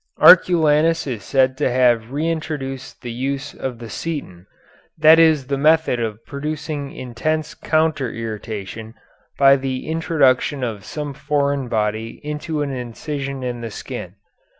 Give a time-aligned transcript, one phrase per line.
[0.19, 4.47] Arculanus is said to have re introduced the use of the seton,
[4.97, 8.95] that is the method of producing intense counter irritation
[9.37, 14.15] by the introduction of some foreign body into an incision in the skin.